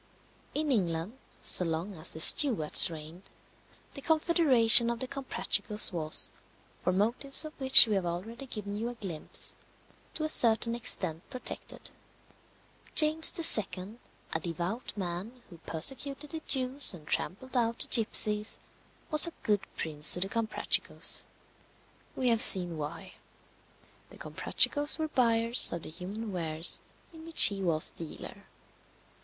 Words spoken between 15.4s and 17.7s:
who persecuted the Jews and trampled